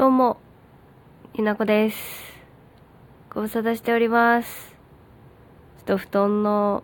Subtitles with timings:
[0.00, 0.38] どうも、
[1.34, 1.98] ひなこです。
[3.28, 4.74] ご無沙汰しております。
[5.76, 6.82] ちょっと布団の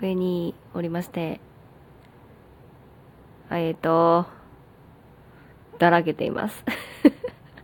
[0.00, 1.42] 上におりまして、
[3.50, 4.24] えっ、と、
[5.78, 6.64] だらけています。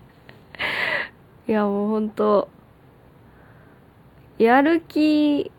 [1.49, 2.51] いや、もうほんと、
[4.37, 5.51] やる気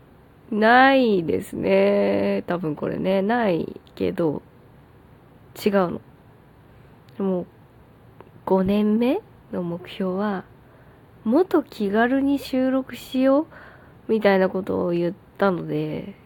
[0.52, 2.44] ないですね。
[2.46, 4.40] 多分これね、ないけど、
[5.56, 6.00] 違うの。
[7.16, 7.46] でも、
[8.50, 9.20] 5年目
[9.52, 10.42] の目標は、
[11.22, 13.46] もっと気軽に収録しよう
[14.08, 16.16] みたいなことを言ったので、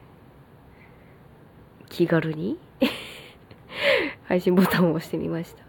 [1.91, 2.59] 気軽に？
[4.25, 5.65] 配信ボタンを押してみました。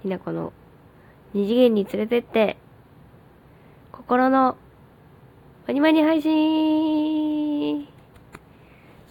[0.00, 0.52] ひなこの
[1.34, 2.56] 二次元に連れてって、
[3.90, 4.56] 心の
[5.66, 7.90] マニマニ配信ちょ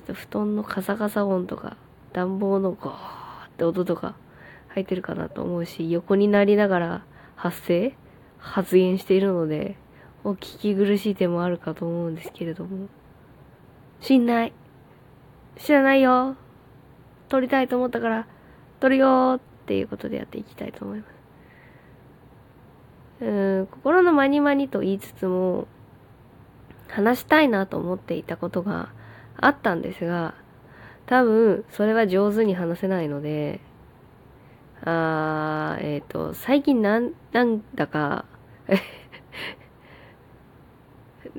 [0.03, 1.75] っと布団のカサカサ音とか、
[2.13, 4.15] 暖房のゴーって音とか
[4.75, 7.05] 入ってるかなと思うし、横になりながら
[7.37, 7.95] 発声
[8.37, 9.77] 発言しているので、
[10.25, 12.89] お聞き苦しい点もあるかと思うんですけれども。
[14.01, 14.53] 知んない。
[15.57, 16.35] 知らないよ。
[17.29, 18.27] 撮りたいと思ったから、
[18.81, 21.15] 撮るよっていうことでやっていきたいと思います。
[23.21, 25.67] うん、心のマニマニと言いつつも、
[26.89, 28.89] 話したいなと思っていたことが
[29.37, 30.35] あったんですが、
[31.05, 33.61] 多分、それは上手に話せないので、
[34.85, 38.25] あー、えっ、と、最近なん、なんだか、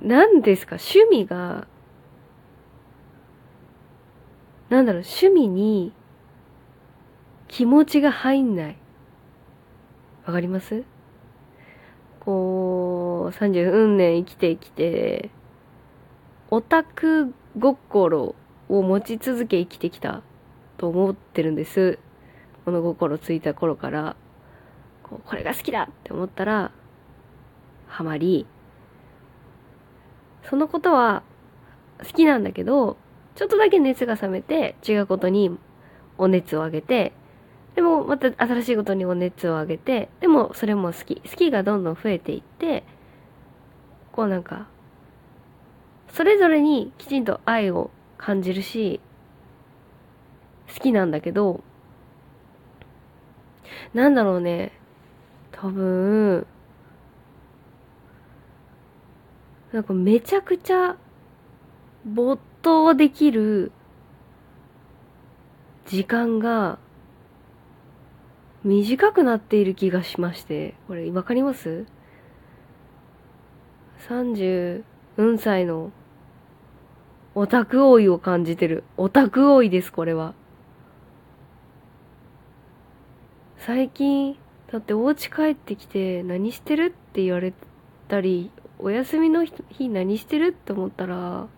[0.02, 1.66] なんですか、趣味が、
[4.68, 5.92] なんだろう、趣味に
[7.48, 8.76] 気持ちが入んない。
[10.26, 10.82] わかります？
[12.20, 15.30] こう、30運年生きてきて、
[16.50, 18.34] オタク心
[18.68, 20.22] を持ち続け生きてきた
[20.78, 21.98] と思ってるんです。
[22.66, 24.16] 物心ついた頃から、
[25.04, 26.72] こうこれが好きだって思ったら、
[27.86, 28.46] ハマり、
[30.50, 31.22] そのことは
[32.00, 32.96] 好きなんだけど、
[33.36, 35.56] ちょっとだけ熱が冷めて、違うことに
[36.18, 37.12] お熱を上げて、
[37.76, 41.20] でもまた新しいことにお熱を上げて、でもそれも好き。
[41.20, 42.84] 好きがどんどん増えていって、
[44.12, 44.66] こうなんか、
[46.08, 49.00] それぞれにきちんと愛を感じるし、
[50.74, 51.62] 好きなんだけど、
[53.94, 54.72] なんだろうね。
[55.52, 56.46] 多分、
[59.72, 60.96] なんかめちゃくちゃ
[62.04, 63.72] 没頭できる
[65.86, 66.78] 時間が
[68.64, 70.74] 短くなっている気がしまして。
[70.88, 71.86] これわかります
[74.08, 74.82] ?34
[75.38, 75.92] 歳の
[77.34, 78.82] オタク多いを感じてる。
[78.96, 80.34] オタク多いです、これは。
[83.66, 84.36] 最近、
[84.70, 87.52] だってお家帰ってきて何してるって言われ
[88.06, 91.48] たり、お休みの日何してるって思ったら、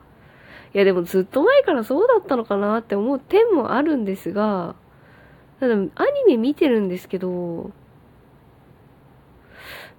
[0.72, 4.74] いやでもずっと前からそうだったのかなって思う点もあるんですが、
[5.60, 5.90] ただアニ
[6.26, 7.72] メ見てるんですけど、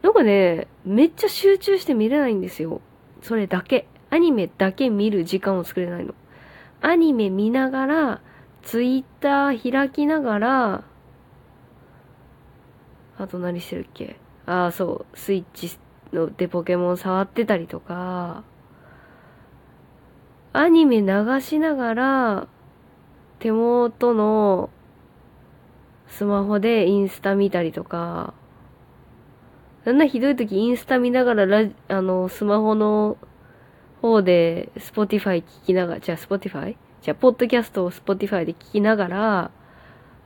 [0.02, 2.82] なんかね、めっちゃ集中して見れないんですよ。
[3.22, 3.86] それだけ。
[4.10, 6.16] アニメだけ見る時間を作れないの。
[6.82, 8.22] アニメ見ながら、
[8.64, 10.89] ツイッター開きながら、
[13.20, 14.16] あと何してるっけ？
[14.48, 15.78] ああ、そう、スイッチ
[16.14, 18.44] のでポケモン触ってたりとか、
[20.54, 22.48] アニメ流しながら、
[23.38, 24.72] 手元の
[26.08, 28.34] スマホでインスタ見たりとか、
[29.84, 33.18] そんなひどい時インスタ見ながらラジ、あの、スマホの
[34.02, 36.78] 方で、スポティファイ聞きながら、じゃあスポティファイ？
[37.02, 39.52] じゃあ、ポッドキャストをスポティファイで聞きながら、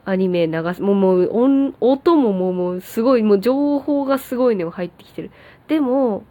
[0.05, 0.81] アニメ流す。
[0.81, 5.31] もう、もう、音、音ももう、もう、すごい、もう、情報がすごいね、入ってきてる。
[5.67, 6.23] でも、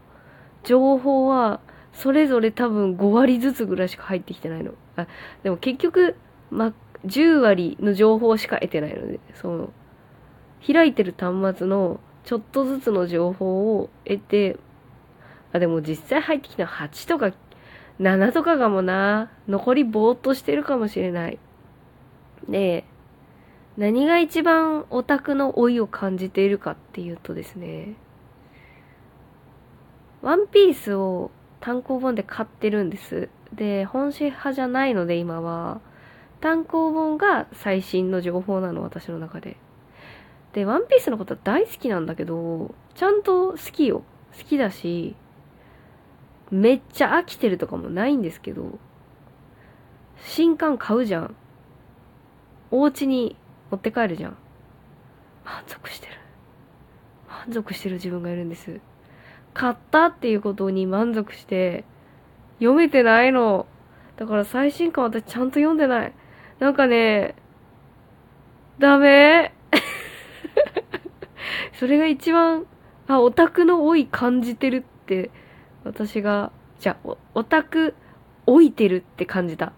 [0.65, 1.61] 情報は、
[1.93, 4.73] それぞれ多分5割ずつぐらいしか入ってきてないの。
[4.97, 5.07] あ、
[5.43, 6.17] でも結局、
[6.51, 6.73] ま、
[7.07, 9.73] 10割の情報しか得てないので、その、
[10.67, 14.59] 開いてる端末のちょっとずつの情報を得て、
[15.53, 17.33] あ、でも実際入ってきたのは8とか
[17.99, 19.31] 7とかかもな。
[19.49, 21.39] 残りぼーっとしてるかもしれない。
[22.49, 22.85] で、
[23.77, 27.95] 何が一番オタクの老いを感じているかっていうとですね、
[30.21, 31.31] ワンピースを
[31.61, 33.29] 単行本で買ってるんです。
[33.55, 35.81] で、本誌派じゃないので今は、
[36.41, 39.57] 単行本が最新の情報なの、私の中で。
[40.53, 44.03] で、ワンピースのことは大好きなんだけど、ちゃんと好きよ。
[44.37, 45.15] 好きだし、
[46.51, 48.79] めっちゃ飽きてるとかもないんですけど、
[50.25, 51.35] 新刊買うじゃん。
[52.71, 53.37] お家に
[53.73, 54.37] 持って帰るじゃん。
[55.47, 56.13] 満足してる。
[57.27, 58.81] 満足してる自分がいるんです。
[59.55, 61.85] 買ったっていうことに満足して、
[62.59, 63.67] 読めてないの。
[64.17, 66.13] だから最新刊私ちゃんと読んでない。
[66.59, 67.35] なんかね、
[68.79, 69.55] ダメ
[71.81, 72.67] それが一番、
[73.09, 75.31] あ、オタクの老い感じてるって、
[75.83, 77.95] 私が、じゃあ、オタク
[78.47, 79.73] 老いてるって感じた。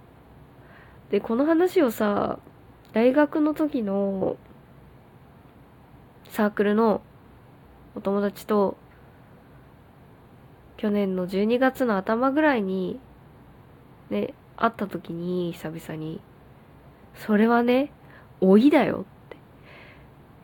[1.10, 2.40] で、この話をさ、
[2.94, 4.36] 大学の時の
[6.30, 7.02] サークルの
[7.94, 8.76] お友達と
[10.76, 13.00] 去年の12月の頭ぐらいに
[14.10, 16.20] ね、会った時に久々に
[17.26, 17.90] それはね、
[18.40, 19.36] 老いだよって。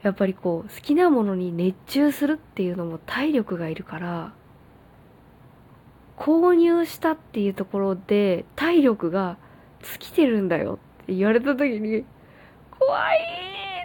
[0.02, 4.32] やっぱりこう、好きなものに熱中するっていうのも体力がいるから、
[6.16, 9.38] 購入したっていうところで体力が
[9.82, 12.04] 尽きてるんだよって言われた時に、
[12.80, 13.18] 怖い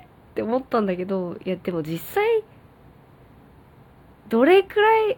[0.01, 2.43] って思ったんだけど、いやでも実際、
[4.29, 5.17] どれくらい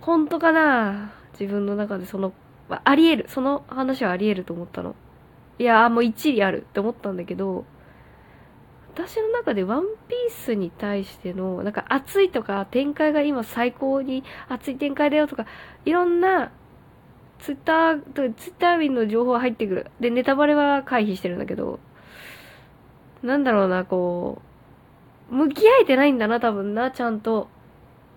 [0.00, 2.32] 本当かな自分の中でその、
[2.68, 3.28] あり得る。
[3.28, 4.94] その話はあり得ると思ったの。
[5.58, 7.64] いやもう一理あるって思ったんだけど、
[8.94, 15.46] 私の中でワンピースに対しての、なんか熱いとか展開が今最高に熱い展開だよとか、
[15.84, 16.50] いろんな
[17.38, 19.90] ツイッター、ツイッター便の情報が入ってくる。
[20.00, 21.78] で、ネタバレは回避してるんだけど、
[23.22, 24.40] なんだろうな、こ
[25.30, 27.48] う、向き合えてないんだな、多分な、ちゃんと。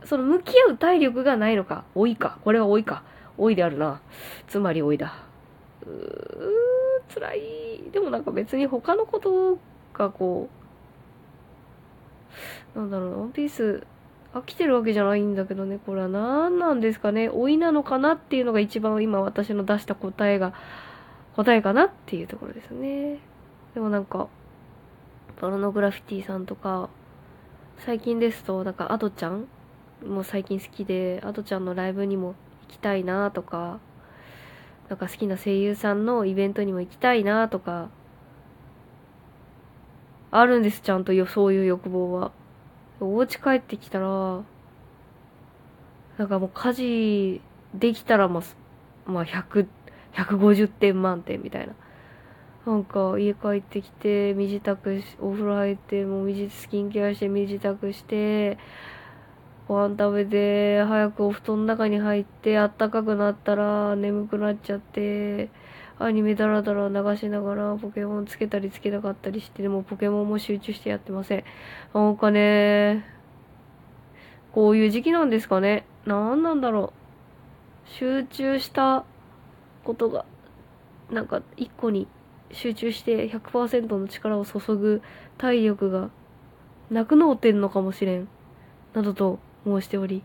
[0.03, 1.83] その向き合う体力がないのか。
[1.95, 2.37] 老いか。
[2.43, 3.03] これは老いか。
[3.37, 4.01] 老いであるな。
[4.47, 5.13] つまり老いだ。
[5.85, 7.91] うー、辛い。
[7.91, 9.57] でもなんか別に他のこと
[9.93, 10.49] がこ
[12.75, 13.85] う、なんだろうな、ワンピース、
[14.33, 17.27] 飽きてるわけじゃないんだけどね、これは何なんですかね。
[17.27, 20.53] 老いなのかなっていうのが一番今私の出した答えが、
[21.35, 23.17] 答えかなっていうところですね。
[23.73, 24.27] でもなんか、
[25.39, 26.89] バロノグラフィティさんとか、
[27.86, 29.47] 最近ですと、なんかアドちゃん
[30.06, 32.36] も最近好きで、アドちゃんのライブにも
[32.68, 33.80] 行きたいなとか、
[34.89, 37.89] なんか好きな声優さんのイベントにも行きたいなとか、
[40.31, 42.33] あるんです、ちゃんとそういう欲望は。
[43.00, 44.42] お家帰ってきたら、
[46.18, 47.42] なんかもう家事
[47.74, 49.68] できたらまあ、まあ100、
[50.15, 51.74] 150点満点みたいな。
[52.65, 58.57] なんか家帰ってきて、身支度し、お風呂入って、もう身スキンケアして身支度して、
[59.67, 65.50] ご飯食べて、早くお布団の中に入って、あったかくなったら眠くなっちゃって、
[66.00, 71.44] アニメダラダラ流しながらポケモンつけたりつけなかったりして、でもポケモンも集中してやってません。
[71.94, 73.06] なんかね、
[74.53, 75.85] こういう時期なんですかね。
[76.06, 76.94] なんなんだろ
[77.88, 77.89] う。
[77.89, 79.06] 集中した
[79.83, 80.25] ことが、
[81.11, 82.07] なんか一個に
[82.51, 85.01] 集中して100%の力を注ぐ
[85.37, 86.09] 体力が
[86.89, 88.27] なくのうてんのかもしれん。
[88.93, 90.23] などと申しており。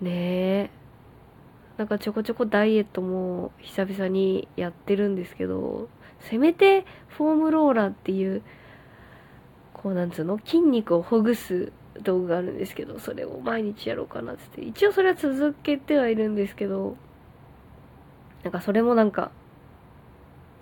[0.00, 0.70] ねえ。
[1.76, 5.88] なんかちょこちょこダイエットも久々にやってるんですけど、
[6.20, 8.42] せめてフォームローラーっていう、
[9.72, 11.72] こうなんつうの筋肉をほぐす
[12.02, 14.60] 道具があるんですけど、それを毎日やろうかなってって。
[14.62, 16.96] 一応それは続けてはいるんですけど、
[18.44, 19.30] なんかそれもなんか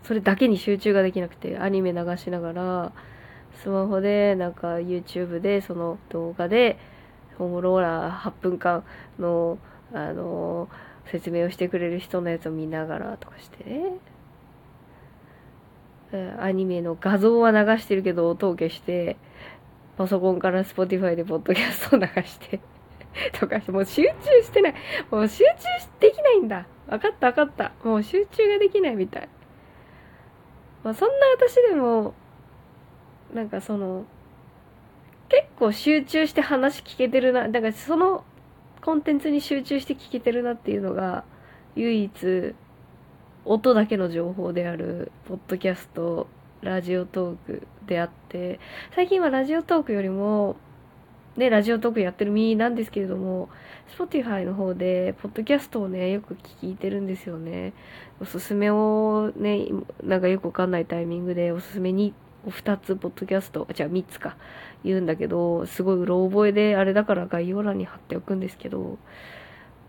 [0.05, 2.93] それだけに集中ができなくて、アニメ流しながら、
[3.63, 6.79] スマホで、なんか YouTube でその動画で、
[7.39, 8.85] ホームローラー8分間
[9.19, 9.59] の、
[9.93, 10.69] あの、
[11.07, 13.99] 説明をしてくれる人のやつを見ながらとかしてね。
[16.41, 19.17] アニメの画像は流してるけど音を消して、
[19.97, 22.61] パソコンから Spotify でポッドキャストを流して
[23.39, 24.09] とかして、もう集中
[24.43, 24.75] してない。
[25.11, 25.51] もう集中
[26.01, 26.67] できないんだ。
[26.89, 27.73] わかったわかった。
[27.85, 29.29] もう集中ができないみたい。
[30.85, 32.15] まあ、そんな私でも、
[33.33, 34.05] なんかその、
[35.29, 37.49] 結構集中して話聞けてるな。
[37.49, 38.25] だからその
[38.83, 41.25] コンテンツに集中して聞けてるなっていうのが、
[41.77, 42.55] 唯一、
[43.45, 46.27] 音だけの情報である、ポッドキャスト、
[46.61, 48.61] ラジオトークであって、
[48.95, 50.57] 最近はラジオトークよりも、
[51.37, 53.49] ね、ラジオトークやってる身なんですけれども、
[53.97, 57.73] Spotify の方で、ポッドキャストをね、よく聞いてるんですよね。
[58.21, 59.67] おすすめをね、
[60.03, 62.13] なんかよくわかんないタイミングで、おすすめに、
[62.47, 64.37] 2つ、ポッドキャスト、じゃあ3つか、
[64.85, 68.99] 言うんだけど、すごいうろ覚えで、あれだから概要欄に貼っておくんですけど、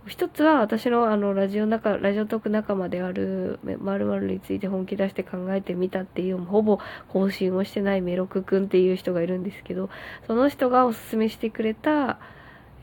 [0.06, 9.90] 一つは私のあのラジオ中、ラジオトーク仲間である〇〇について本気出して考えてみたっていうほぼ更新をしてないメロクくんっていう人がいるんですけど、
[10.28, 12.20] その人がおすすめしてくれた、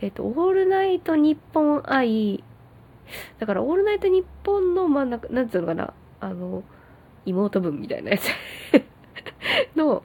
[0.01, 2.43] えっと、オールナイトニッポン愛、
[3.39, 6.63] だからオールナイトニッポンの真ん中、なんつうのかな、あの、
[7.27, 8.31] 妹分みたいなやつ
[9.77, 10.03] の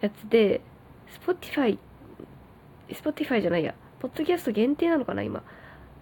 [0.00, 0.62] やつで、
[1.26, 1.78] Spotify
[2.88, 5.42] Spotify じゃないや、ポッドキャスト限定なのかな、今。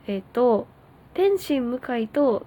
[0.06, 0.66] えっ、と、
[1.14, 2.46] 天心向井と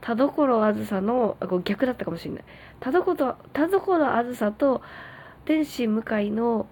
[0.00, 2.44] 田所あずさの、あ、これ逆だったかもしれない。
[2.80, 4.82] 田所、田所あずさと
[5.44, 6.66] 天心向井の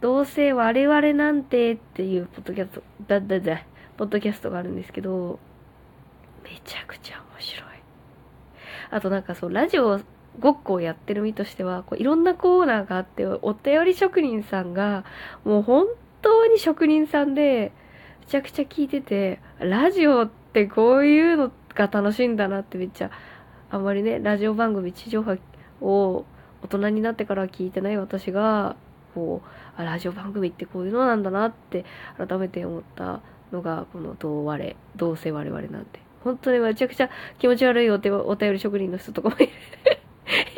[0.00, 3.62] どうせ我々なんてっていうポッドキャスト、だだだ、
[3.96, 5.38] ポッドキャストがあるんですけど、
[6.44, 7.70] めちゃくちゃ面白い。
[8.90, 10.00] あとなんかそう、ラジオ
[10.38, 15.04] ごっこをやってる身としては、こういろんなコーナーがあって、お便り職人さんが、
[15.44, 15.86] もう本
[16.22, 17.72] 当に職人さんで、
[18.30, 23.10] ちゃくちゃ聞いてて、ラジオってこういうのが楽しいんだなってめっちゃ、
[23.70, 25.36] あんまりね、ラジオ番組、地上波
[25.80, 26.24] を
[26.62, 28.76] 大人になってから聞いてない私が、
[29.16, 31.84] こう、あ、ラジオ番組ってこういうのなんだなって
[32.16, 33.20] 改めて思った
[33.50, 35.98] のが、このどう我、どうせ我々なんて。
[36.22, 37.10] 本当にめちゃくちゃ
[37.40, 39.48] 気持ち悪いお手お便り職人の人とかもいる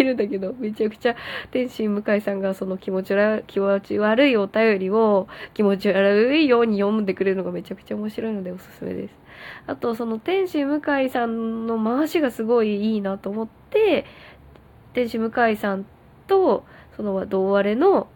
[0.03, 1.17] いるんだけど、めちゃくちゃ
[1.51, 9.15] 天心向井さんがその気持ち悪気持ち悪いお便りを気持ち悪いように読んでくれるのがめちゃくちゃ面白いのでおすすめです。
[9.67, 14.05] あと、その天心向井さんの回しがすごいいいなと思って、
[14.93, 15.87] 天心向井さん
[16.27, 16.65] と、
[16.97, 18.09] その、同割れの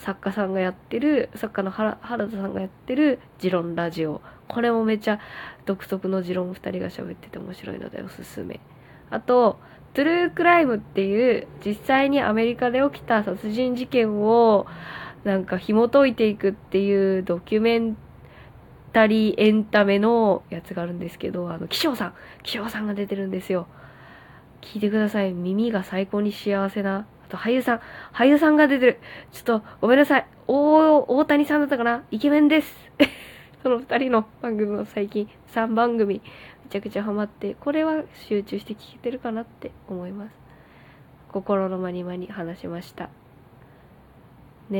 [0.00, 4.20] 作家さんがやってる、作家の原田さんがやってる、ジロンラジオ。
[4.48, 5.20] これもめちゃ
[5.66, 8.60] 独特の持論二人が喋ってて面白いのでおすすめ。
[9.10, 9.58] あと、
[9.94, 14.66] トゥルークライムっていう実際にアメリカで起きた殺人事件を
[15.24, 17.96] なんか紐解いていくっていうドキュメン
[18.92, 23.66] タリーエンタメのやつがあるんですけど、あの、気象さん、気象さんが出てるんですよ。
[24.60, 25.32] 聞いてください。
[25.32, 27.06] 耳が最高に幸せな。
[27.26, 27.80] あと俳優さん、
[28.12, 29.00] 俳優さんが出てる。
[29.32, 30.26] ちょっとごめんなさい。
[30.46, 32.04] 大、大谷さんだったかな？
[32.10, 32.74] イケメンです。
[33.62, 36.22] その二人の番組を最近3番組
[36.68, 40.32] めちゃくちゃハマって、これは集中して聞けてるかなって思います。
[41.32, 43.08] 心のまにまに話しました。